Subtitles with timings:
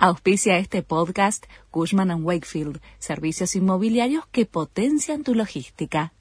[0.00, 6.12] Auspicia este podcast Cushman⁇ Wakefield, servicios inmobiliarios que potencian tu logística.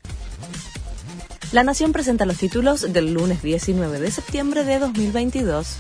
[1.52, 5.78] La Nación presenta los títulos del lunes 19 de septiembre de 2022.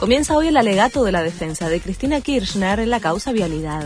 [0.00, 3.84] Comienza hoy el alegato de la defensa de Cristina Kirchner en la causa vialidad.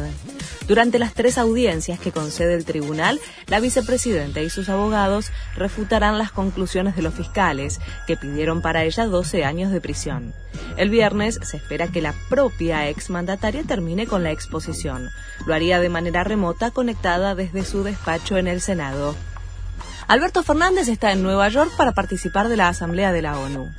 [0.68, 6.30] Durante las tres audiencias que concede el tribunal, la vicepresidenta y sus abogados refutarán las
[6.30, 10.32] conclusiones de los fiscales, que pidieron para ella 12 años de prisión.
[10.76, 15.10] El viernes se espera que la propia exmandataria termine con la exposición.
[15.46, 19.16] Lo haría de manera remota conectada desde su despacho en el Senado.
[20.06, 23.74] Alberto Fernández está en Nueva York para participar de la Asamblea de la ONU.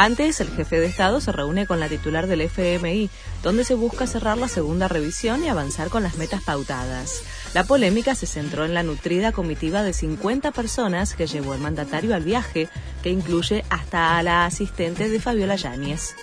[0.00, 3.10] Antes, el jefe de Estado se reúne con la titular del FMI,
[3.42, 7.24] donde se busca cerrar la segunda revisión y avanzar con las metas pautadas.
[7.52, 12.14] La polémica se centró en la nutrida comitiva de 50 personas que llevó el mandatario
[12.14, 12.68] al viaje,
[13.02, 16.14] que incluye hasta a la asistente de Fabiola Yáñez.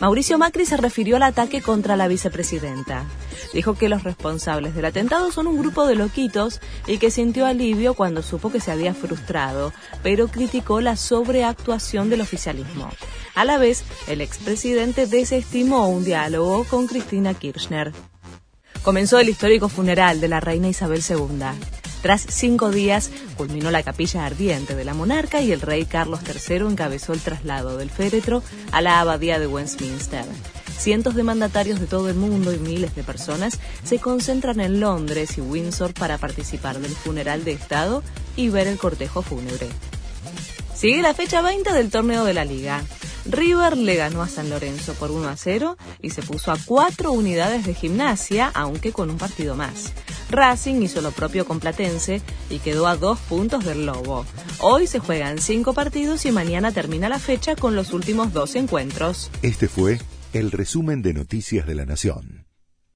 [0.00, 3.04] Mauricio Macri se refirió al ataque contra la vicepresidenta.
[3.52, 7.94] Dijo que los responsables del atentado son un grupo de loquitos y que sintió alivio
[7.94, 9.72] cuando supo que se había frustrado,
[10.02, 12.90] pero criticó la sobreactuación del oficialismo.
[13.34, 17.92] A la vez, el expresidente desestimó un diálogo con Cristina Kirchner.
[18.82, 21.83] Comenzó el histórico funeral de la reina Isabel II.
[22.04, 26.56] Tras cinco días, culminó la capilla ardiente de la monarca y el rey Carlos III
[26.68, 30.26] encabezó el traslado del féretro a la abadía de Westminster.
[30.76, 35.38] Cientos de mandatarios de todo el mundo y miles de personas se concentran en Londres
[35.38, 38.02] y Windsor para participar del funeral de Estado
[38.36, 39.70] y ver el cortejo fúnebre.
[40.74, 42.84] Sigue la fecha 20 del torneo de la liga.
[43.24, 47.12] River le ganó a San Lorenzo por 1 a 0 y se puso a cuatro
[47.12, 49.94] unidades de gimnasia, aunque con un partido más.
[50.30, 54.24] Racing hizo lo propio con Platense y quedó a dos puntos del Lobo.
[54.60, 59.30] Hoy se juegan cinco partidos y mañana termina la fecha con los últimos dos encuentros.
[59.42, 60.00] Este fue
[60.32, 62.43] el resumen de Noticias de la Nación.